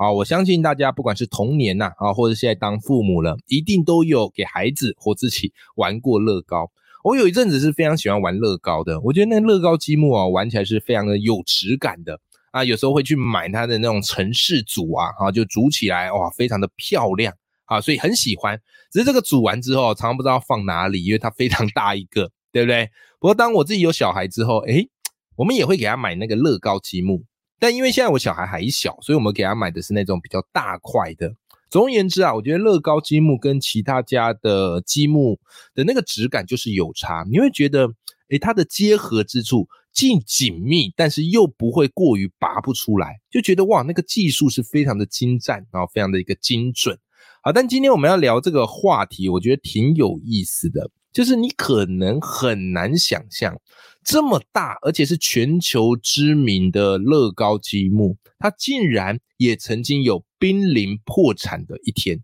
[0.00, 6.70] 好，我相信大家不管是童年呐，啊，或者现在当父母了，一定都有给孩子或自己玩过乐高。
[7.04, 12.18] 我有一阵子是非常喜欢玩乐高的，我觉得那乐高积木啊，玩起来是非常的有质感的
[12.50, 12.64] 啊。
[12.64, 17.34] 有时候会去买它的那种城市组啊，啊，就组起来哇，非常的漂亮
[17.66, 18.58] 啊，所以很喜欢。
[18.90, 22.88] 只是这个组完之后，常常不知道放哪里，因为它非常大一个，对不对？
[23.18, 24.88] 不过当我自己有小孩之后，诶，
[25.36, 27.22] 我们也会给他买那个乐高积木，
[27.60, 31.32] 但因为现在我小孩还小，所以我们给他买的是那种比较大块的。
[31.68, 35.38] 总而言之啊，我觉得乐高积木跟其他家的积木
[35.72, 37.24] 的那个质感就是有差。
[37.30, 37.86] 你会觉得，
[38.30, 46.98] 诶，它的结合之处既紧密，但是又不会过于拔不出来，就觉得哇，那个技术是非常的精湛，然后非常的一个精准。
[47.42, 50.90] 好，但今天我们要聊这个话题，我觉得挺有意思的。
[51.12, 53.60] 就是你可能很难想象，
[54.04, 62.22] 这么大而且是全球知名的乐高积木，它竟然也曾经有濒临破产的一天。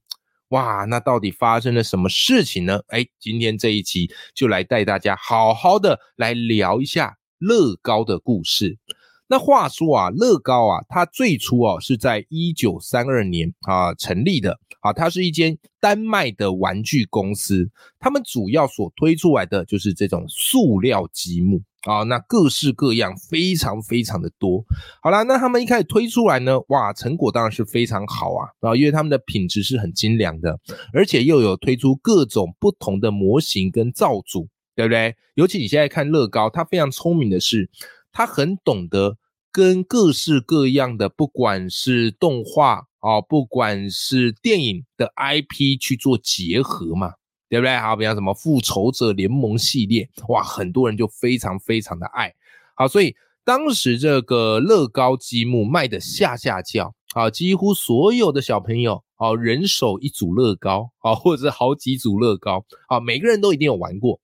[0.51, 2.81] 哇，那到底发生了什么事情呢？
[2.87, 8.79] 哎，今天这一期就来带大家好好的来聊一下乐高的故事。
[9.29, 24.65] 那话说啊，乐高啊，它最初啊是在一九三二年啊成立的啊，它是一间丹麦的玩具公司，他们主要所推出来的就是这种塑料积木啊，那各式各样，非常非常的多。
[25.03, 30.57] 好啦，那他们一开始推出来呢，哇，成果当然是非常好啊啊，因为他们的品质是很精良的，
[30.93, 35.17] 而且又有推出各种不同的模型跟造组，对不对？
[35.35, 37.69] 尤其你现在看乐高，它非常聪明的是。
[38.17, 39.19] 他很懂得
[39.53, 47.13] 跟各式各样的，不管是动画啊，不管是电影的 IP 去做结合嘛，
[47.51, 47.77] 对不对？
[47.77, 52.35] 好，比方什么复仇者联盟系列，哇，很多人就非常非常的爱
[52.75, 64.19] 好，所以当时这个乐高积木卖的下下叫啊，几乎所有的小朋友啊，人手一组乐高啊，或者好几组乐高啊，每个人都一定有玩过。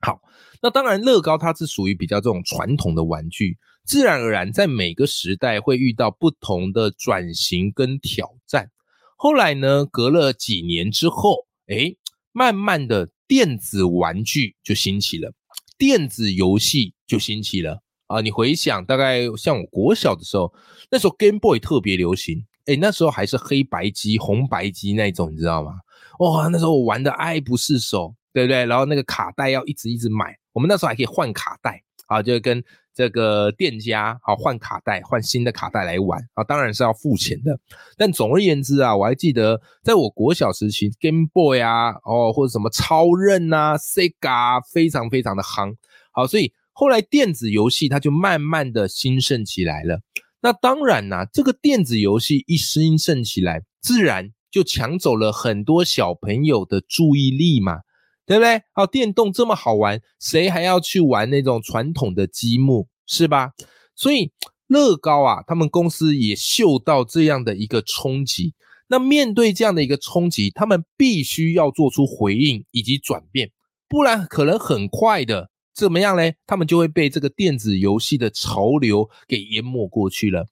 [0.00, 0.20] 好。
[0.62, 8.70] 那当然，乐高它是属于比较这种传统的玩具，自然而然在每个时代会遇到不同的转型跟挑战。
[9.16, 11.94] 后来呢，隔了几年之后，哎，
[12.32, 15.32] 慢慢的电子玩具就兴起了，
[15.78, 18.20] 电子游戏就兴起了啊！
[18.20, 20.52] 你回想，大概像我国小的时候，
[20.90, 25.72] 那时候 Game Boy 特别流行，哎，那时候还是黑白机、红白机那种，你知道吗？
[26.18, 28.66] 哇，那时候我玩的爱不释手，对不对？
[28.66, 30.36] 然后那个卡带要一直一直买。
[30.52, 32.62] 我们那时候还可以换卡带啊，就跟
[32.94, 37.58] 这个店家啊换卡带，换新的卡带来玩啊，当然是要付钱的。
[37.96, 45.74] 但总而言之啊，我还记得在我国小时期，Game Boy 啊，哦或者什么超任啊，Sega 非常非常的夯。
[46.12, 50.00] 好，所以后来电子游戏它就慢慢的兴盛起来了。
[50.42, 57.78] 那当然啦，这个电子游戏一兴盛起来，自然就抢走了很多小朋友的注意力嘛。
[58.26, 58.60] 对不对？
[58.72, 63.52] 好，电动这么好玩，谁还要去玩那种传统的积木，是吧？
[63.94, 64.32] 所以
[64.66, 68.52] 乐高啊，他们公司也嗅到这样的一个冲击。
[68.88, 73.52] 那面对这样的一个冲击，他们必须要做出回应以及转变，
[73.88, 76.34] 不然可能很快的怎么样嘞？
[76.46, 80.44] 他们就会被这个电子游戏的潮流给淹没过去了。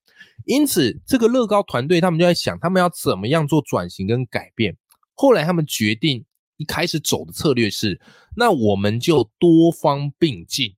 [0.46, 4.76] 因此，这个乐高团队他们就在想，他们要怎么样做转型跟改变。
[5.14, 6.24] 后来他们决定。
[6.56, 8.00] 一开始走的策略是，
[8.36, 10.76] 那我们就多方并进，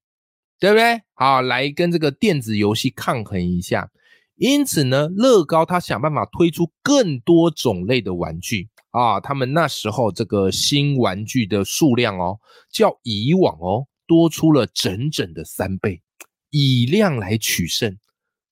[0.58, 1.02] 对不对？
[1.12, 3.90] 好，来跟这个电子游戏抗衡一下。
[4.36, 9.20] 因此呢，乐高他想办法推出更多种类的玩具啊。
[9.20, 12.38] 他们那时候这个新玩具的数量哦，
[12.70, 16.02] 较以往哦多出了整整的三倍，
[16.50, 17.96] 以量来取胜，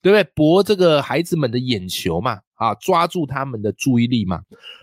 [0.00, 0.25] 对不对？
[0.35, 4.43] 博这个孩子们的眼球嘛，啊，抓住他们的注意力嘛，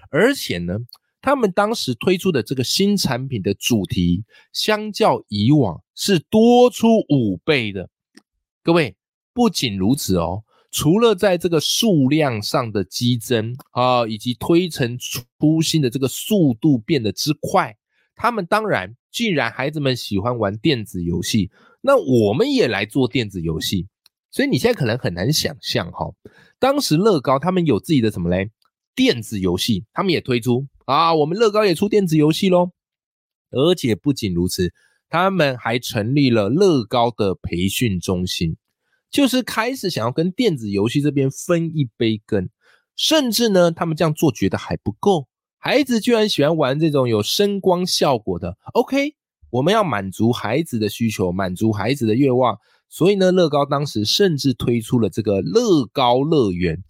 [0.10, 0.78] 而且呢。
[1.22, 7.90] 他们当时推出的这个新产品的主题，相较以往是多出五倍的。
[8.64, 8.96] 各位，
[9.34, 17.76] 不仅如此哦，除了在这个数量上的激增啊，以及推陈出新的这个速度变得之快，
[18.16, 21.52] 他们当然，既然孩子们喜欢玩电子游戏，
[21.82, 23.88] 那我们也来做电子游戏。
[24.32, 26.10] 所以你现在可能很难想象哈，
[26.58, 28.50] 当时乐高他们有自己的什么嘞？
[28.96, 32.72] 电子游戏，他们也推出啊，我们乐高也出电子游戏喽。
[33.50, 34.74] 而且不仅如此，
[35.10, 38.58] 他们还成立了乐高的培训中心，
[39.10, 42.50] 就是开始想要跟电子游戏这边分一杯羹。
[42.98, 45.28] 甚至呢，他们这样做觉得还不够，
[45.58, 48.58] 孩子居然喜欢玩这种有声光效果的。
[48.74, 49.16] OK，
[49.50, 52.58] 我们要满足孩子的需求，满足孩子的愿望。
[52.90, 56.84] 所以呢，乐高当时甚至推出了这个乐高乐园。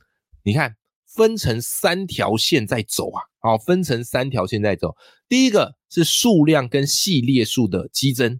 [0.43, 0.75] 你看，
[1.15, 4.95] 分成三条线在走啊，好，分成三条线在走。
[5.27, 8.39] 第一个是数量跟系列数的激增，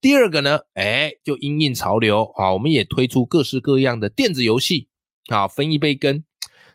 [0.00, 4.88] 第二个呢，哎，就因应潮流啊，我们也推出各式各样的电子游戏
[5.28, 6.24] 啊，分一杯羹。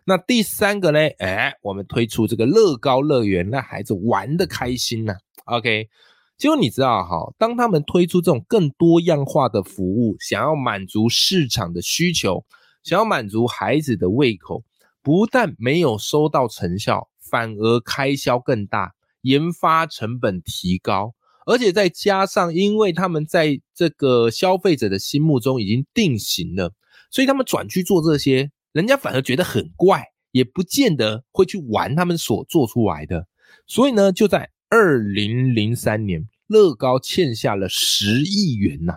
[0.06, 5.16] 那第三个呢，哎，我们推出这个乐高乐园，让孩子玩的开心呐。
[5.46, 5.90] OK。
[6.38, 12.44] 结果你知道哈，当他们推出这种更多样化的服务，想要满足市场的需求，
[12.84, 14.62] 想要满足孩子的胃口，
[15.06, 21.14] 不但没有收到成效，反而开销更大，研发成本提高，
[21.46, 26.74] 而且再加上，因为他们在这个消费者的心目中已经定型了，
[27.12, 33.28] 所以他们转去做这些，人家反而觉得很怪，也不见得会去玩他们所做出来的。
[33.68, 34.50] 所以呢，就在。
[34.68, 38.96] 二零零三年，乐高欠下了十亿元呐。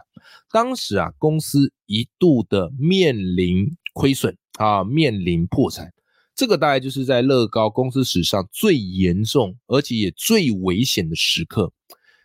[0.50, 5.92] 当时啊，公司一度的面临亏损啊，面临破产。
[6.38, 11.72] 这个大概就是在乐高公司史上最严重，而且也最危险的时刻。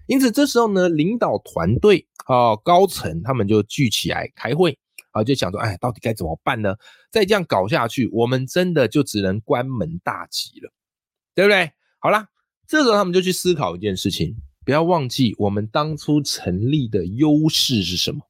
[0.05, 4.77] 因此，这时候呢，领导团队啊，高层他们就聚起来开会
[5.13, 6.75] 啊，就想说，哎，到底该怎么办呢？
[7.09, 10.71] 再这样搞下去，我们真的就只能关门大吉了，
[11.33, 11.71] 对不对？
[11.97, 12.27] 好啦。
[12.67, 18.21] 这时候他们就去思考一件事情，不要忘记我们当初成立的优势是什么，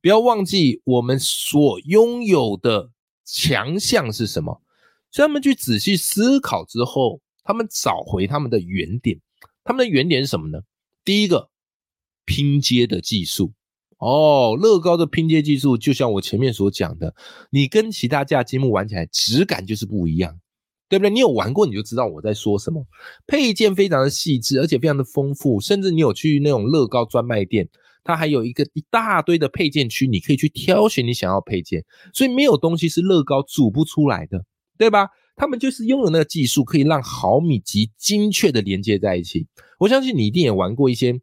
[0.00, 2.90] 不要忘记我们所拥有的
[3.26, 4.62] 强项是什么。
[5.10, 9.20] 所以他们去仔细思考之后，他们找回他们的原点。
[9.64, 10.60] 他们的原点是什么呢？
[11.04, 11.48] 第一个，
[12.24, 13.52] 拼接的技术。
[13.98, 17.14] 哦，乐高的拼接技术，就像我前面所讲的，
[17.50, 20.38] 你跟其他家积木玩起来质感就是不一样。
[20.88, 21.10] 对不对？
[21.10, 22.86] 你有玩过，你就知道我在说什么。
[23.26, 27.68] 配件非常的细致，而且非常的丰富，甚至你有去那种乐高专卖店，
[28.04, 31.84] 它还有一个一大堆的配件区，你可以去挑选你想要配件。
[32.14, 34.44] 所以没有东西是乐高组不出来的，
[34.78, 35.08] 对吧？
[35.36, 39.46] 他们就是拥有那个技术，可以让毫米级精确的连接在一起。
[39.78, 41.20] 我相信你一定也玩过一些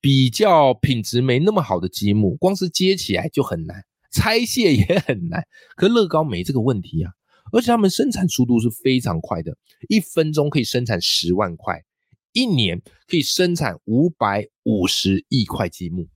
[0.00, 5.46] 比较品质没那么好的积木，光是接起来就很难，拆卸也很难。
[5.76, 7.12] 可乐高没这个问题啊。
[7.52, 9.56] 而且他们生产速度是非常快的，
[9.88, 11.84] 一分钟可以生产十万块，
[12.32, 16.08] 一年可以生产五百五十亿块积木，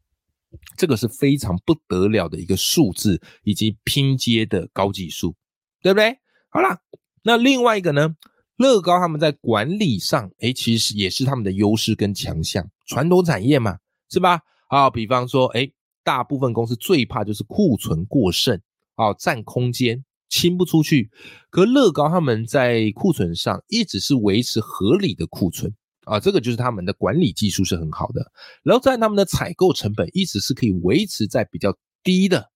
[0.77, 5.37] 这个是非常不得了的一个数字，以及拼接的高技术，
[5.83, 6.17] 对不对？
[6.57, 6.81] 好啦，
[7.23, 8.17] 那另外一个呢，
[8.57, 13.77] 乐高他们在管理上，哎，其实也是他们的优势跟强项，传统产业嘛，
[14.09, 14.41] 是吧？
[14.69, 15.71] 啊，比方说，哎，
[16.03, 18.59] 大部分公司最怕就是库存过剩，
[18.95, 20.03] 啊，占空间。
[20.31, 21.11] 清不出去，
[21.51, 25.71] 可乐高他们在库存上一直是维持合理的库存
[26.07, 28.33] 啊，这个就是他们的管理技术是很好的。
[28.63, 32.51] 然后在他们的采购成本一直是可以维持在比较低的，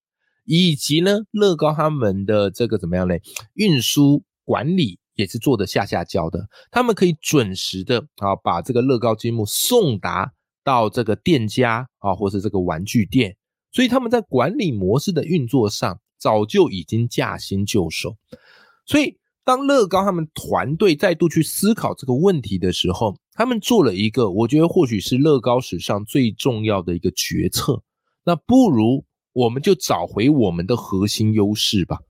[0.50, 3.14] 以及呢，乐高他们的这个怎么样呢？
[3.55, 10.33] 运输管理也是做的下下焦的，他们可以准时的啊把这个乐高积木送达
[10.64, 13.37] 到这个店家啊，或是这个玩具店，
[13.71, 16.00] 所以他们在管理模式的运作上。
[16.23, 18.14] 早就已经驾轻就熟，
[18.85, 27.83] 所以当乐高他们团队再度去思考这个问题的时候，他们做了一个我觉得或许是乐高史上最重要的一个决策。
[28.23, 32.00] 那不如我们就找回我们的核心优势吧，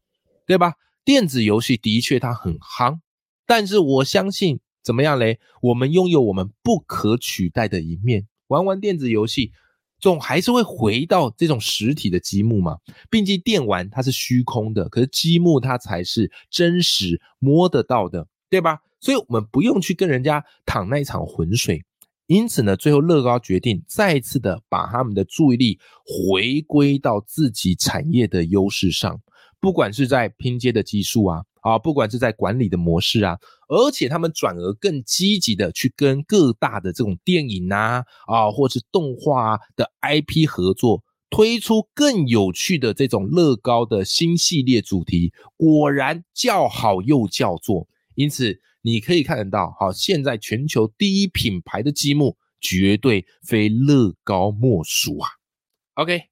[0.46, 0.74] 对吧？
[1.04, 3.00] 电子游戏的确它很夯，
[3.46, 5.38] 但是我相信怎么样嘞？
[5.62, 9.52] 我们拥有我们不可取代的一面，玩玩电子游戏。
[9.98, 12.78] 总还是会回到这种实体的积木嘛，
[13.10, 18.78] 毕竟电玩它是虚空的，可是积木它才是真实摸得到的，对吧？
[18.98, 21.84] 所以我们不用去跟人家淌那一场浑水。
[22.30, 29.20] 因此呢，最后乐高决定再次的把他们的注意力回归到自己产业的优势上，
[29.58, 31.42] 不管是在拼接的技术啊。
[31.62, 33.36] 啊，不管是在管理的模式啊，
[33.68, 47.88] 而且他们转而更积极的去跟各大的这种电影啊啊，或是动画的 IP 合作，推出更有趣的这种乐高的新系列主题，果然叫好又叫座。
[48.14, 55.28] 因此你可以看得到，好，现在全球第一品牌的积木绝对非乐高莫属啊。
[55.94, 56.22] OK。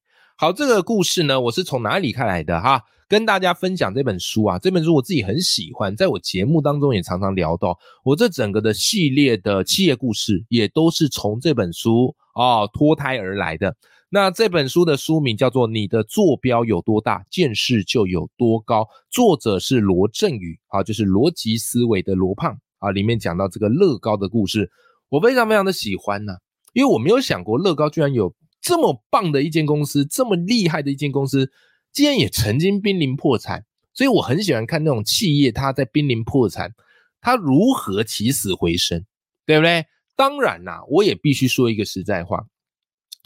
[0.40, 2.81] 好，这个故事呢，我是从哪里看来的哈？
[3.09, 7.76] 跟大家分享这本书啊，这本书我自己很喜欢，在我节目当中也常常聊到。
[8.05, 13.75] 我这整个的系列的企业故事，也都是从这本书啊脱胎而来的。
[14.11, 22.91] 那这本书的书名叫做《你的坐标有多大，见识就有多高》，作者是罗振宇啊，就是逻辑思维的罗胖啊。
[22.91, 24.71] 里面讲到这个乐高的故事，
[25.11, 26.38] 我非常非常的喜欢呢，
[26.73, 31.53] 因为我没有想过乐高居然有这么棒的一间公司，这么厉害的一间公司，
[31.93, 33.67] 竟然也曾经濒临破产。
[33.93, 36.73] 所以我很喜欢看那种企业，它在濒临破产，
[37.21, 39.05] 它如何起死回生，
[39.45, 39.85] 对不对？
[40.17, 42.47] 当然啦，我也必须说一个实在话。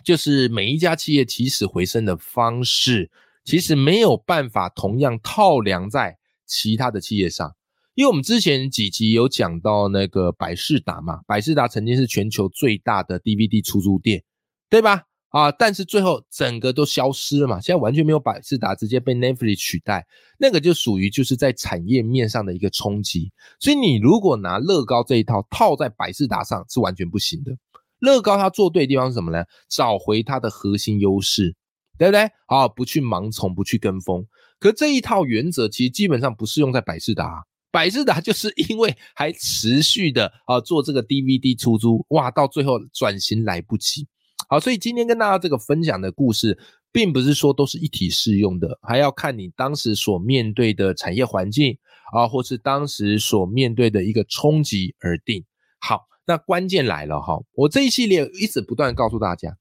[0.04, 3.10] 就是每一家企业起死回生的方式，
[3.44, 7.54] 其实没有办法同样套量在其他的企业上，
[7.94, 14.22] 因为我们之前几集有讲到那个百事达嘛，百事达曾经是全球最大的 DVD 出租店，
[14.68, 15.04] 对吧？
[15.30, 20.06] 啊，但是最后整个都消失了嘛，现在完全没有百事达，直接被 Netflix 取代，
[20.38, 23.32] 那个就属于就是在产业面上的一个冲击。
[23.58, 27.56] 所以你如果拿乐高这一套套在百事达上，是完全不行的。
[28.02, 29.44] 乐高它做对的地方是什么呢？
[29.68, 31.54] 找回它的核心优势，
[31.96, 32.28] 对不对？
[32.46, 34.26] 啊，不去盲从，不去跟风。
[34.58, 37.46] 可这一套原则其实基本上不适用在百事达。
[37.70, 44.08] 百事达 就是因为还持续的啊做这个 DVD 出租，哇，到最后转型来不及。
[44.48, 46.58] 好，所以今天跟大家这个分享的故事，
[46.90, 51.78] 并不是说都是一体适用的，还要看你当时所面对的产业环境
[52.12, 55.44] 啊，或是当时所面对的一个冲击而定。
[55.78, 56.08] 好。
[56.26, 59.56] 那关键来了哈，我这一系列一直不断告诉大家，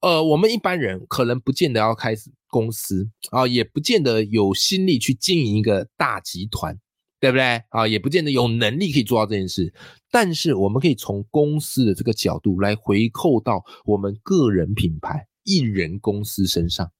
[0.00, 6.78] 呃，我们一般人可能不见得要开始公司啊，也不见得有心力去经营一个大集团，
[7.20, 7.86] 对不对啊？
[7.86, 9.72] 也不见得有能力可以做到这件事。
[10.10, 16.90] 但是我们可以从公司的这个角度来回扣到我们个人品牌、一人公司身上，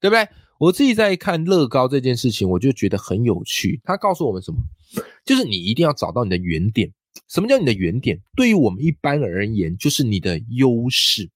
[0.00, 0.28] 对不对？
[0.58, 3.80] 我自己在看乐高这件事情，我就觉得很有趣。
[3.82, 4.58] 他告诉我们什么？
[5.24, 6.92] 就是你一定要找到你的原点。
[7.28, 8.20] 什么叫你的原点？
[8.36, 11.30] 对于我们一般而言，就是你的优势。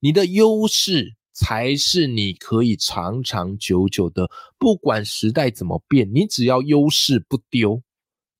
[0.00, 7.82] 你的优势才是你可以长长久久的，不管时代怎么变，你只要优势不丢，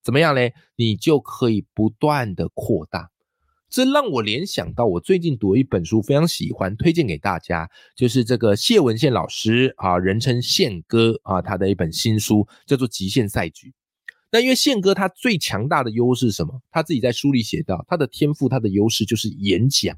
[0.02, 0.52] 怎么样嘞？
[0.76, 3.10] 你就可以不断的扩大。
[3.70, 13.68] 这让我联想到，我最近读一本书，非常喜欢，推荐给大家，就是这个谢文宪老师啊，人称宪哥啊，他的一本新书叫做《极限赛局》。
[14.34, 16.60] 那因为宪哥他最强大的优势是什么？
[16.72, 19.96] 他自己在书里写到，他的天赋，他的优势就是演讲。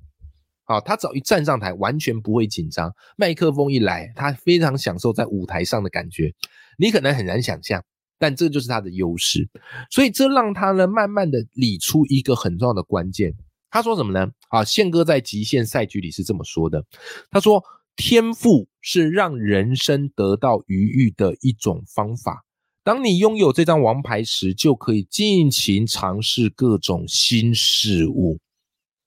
[0.64, 6.34] 好，他只要一站上台，完全不会紧张，麦克风一来，他非常享受在舞台上的感觉。
[6.76, 7.82] 你可能很难想象，
[8.18, 9.48] 但这就是他的优势。
[9.90, 13.32] 所以这让他呢，慢慢的理出一个很重要的关键。
[13.70, 14.30] 他说什么呢？
[14.50, 16.84] 啊，宪哥在极限赛局里是这么说的。
[17.30, 17.64] 他说，
[17.96, 22.44] 天赋是让人生得到愉悦的一种方法。
[22.86, 28.38] 当你拥有这张王牌时，就可以尽情尝试各种新事物，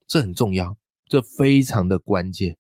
[0.05, 0.75] 这很重要，
[1.07, 2.57] 这非常的关键。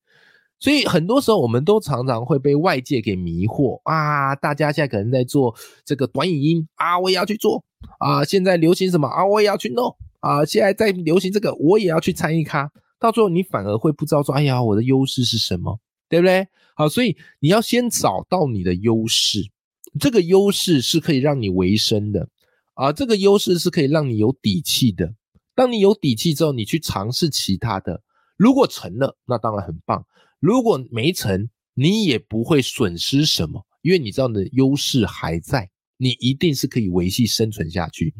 [0.61, 4.33] 所以很多时候，我们都常常会被外界给迷惑啊！
[4.33, 7.65] 大家现在可能在做这个短影音啊，我也要去做
[7.99, 8.23] 啊！
[8.23, 10.45] 现在流行什么啊，我也要去弄啊！
[10.45, 12.71] 现在在流行这个，我也要去参与咖。
[12.97, 16.47] 到最后，你反而会不知道说，哎呀，我的优势是什么，对不对？
[16.75, 19.51] 好，所以你要先找到你的优势。
[19.97, 22.27] 这个优势是可以让你维生的
[22.73, 25.13] 啊，这个优势是可以让你有底气的。
[25.55, 28.01] 当你有底气之后，你去尝试其他的，
[28.37, 30.01] 如果成了，那当然很棒；
[30.39, 38.13] 如果没成，你也不会损失什么，因为你知道你的优势还在，你一定是可以维系生存下去。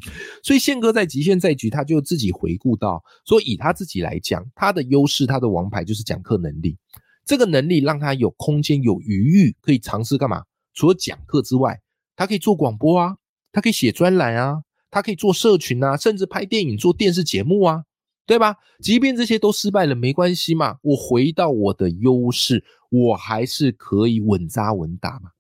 [0.44, 6.78] 所以宪哥在极限赛局，他就自己回顾到说，以他自己来讲，他的优势，他的王牌就是讲课能力，
[7.26, 10.44] 这个能力让他有空间、有余裕，可以尝试干嘛？
[10.80, 11.82] 除了讲课之外，
[12.16, 13.18] 他可以做广播啊，
[13.52, 17.84] 他可以写专栏啊，他可以做社群啊，甚至拍电影、做电视节目啊，
[18.26, 18.56] 对吧？
[18.82, 25.32] 即便这些都失败了，没关系嘛，我回到我的优势，我还是可以稳扎稳打嘛，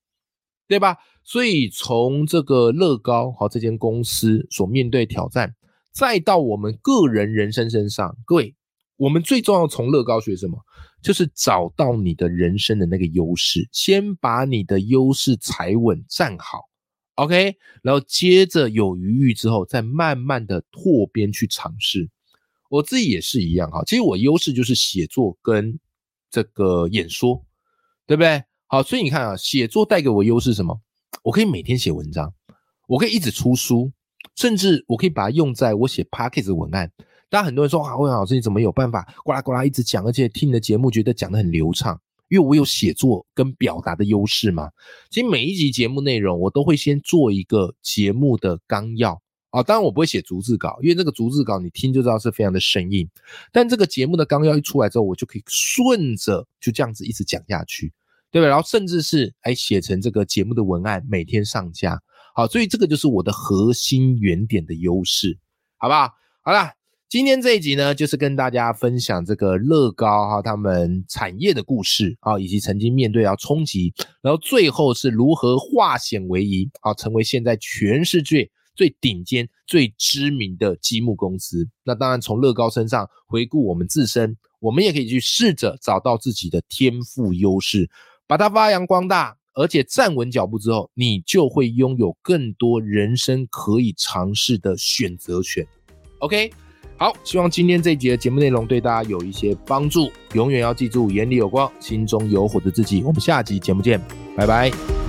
[0.67, 0.97] 对吧？
[1.23, 5.55] 所以从这个乐高和这间公司所面对挑战，
[5.93, 8.53] 再到我们个人人生身上，各位，
[8.97, 10.59] 我们最重要从乐高学什么？
[11.01, 16.69] 就是找到你的人生的那个优势，先把你的优势踩稳站好
[17.15, 22.09] ，OK，然后接着有余裕之后，再慢慢的拓边去尝试。
[22.69, 25.79] 我自己也是一样哈，其实我优势就是写作跟
[26.29, 27.43] 这个演说，
[28.05, 28.43] 对不对？
[28.67, 30.79] 好，所以你看啊，写作带给我优势什么？
[31.23, 32.33] 我可以每天写文章，
[32.87, 33.91] 我可以一直出书，
[34.35, 36.91] 甚至我可以把它用在我写 p a c k a g e 文案。
[37.29, 41.99] 大家很多人说啊，魏老师你怎么有办法呱啦呱啦一直讲，而且听你的节目觉得讲的很流畅？
[42.27, 44.69] 因为我有写作跟表达的优势嘛。
[45.09, 49.19] 其实每一集节目内容，我都会先做一个节目的纲要
[49.49, 49.63] 啊。
[49.63, 53.09] 当然我不会写逐字稿，因为这个逐字稿你听就知道是非常的生硬。
[53.51, 57.91] 但这个节目的纲要一出来之后，我就可以顺着就这样子一直讲下去，
[58.31, 58.47] 对吧？
[58.47, 61.99] 然后甚至是哎写成这个节目的文案，每天上架。
[62.35, 65.37] 好，所以这个就是我的核心原点的优势，
[65.77, 66.09] 好不好？
[66.41, 66.78] 好了。
[67.09, 81.67] 今天这一集呢，就是跟大家分享这个乐高哈他们产业的故事啊，以及曾经面对要冲击，然后最后是如何化险为夷啊，成为现在全世界最顶尖、最知名的积木公司。
[81.83, 87.89] 那当然，从乐高身上回顾我们自身，我们也可以去试着找到自己的天赋优势，
[88.27, 95.65] 把它发扬光大，而且站稳脚步之后，你就会拥有更多人生可以尝试的选择权。
[96.19, 96.51] OK。
[96.99, 100.11] 好，希望今天这一集的节目内容对大家有一些帮助。
[100.33, 103.01] 永远要记住，眼里有光，心中有火的自己。
[103.03, 103.99] 我们下集节目见，
[104.35, 105.08] 拜拜。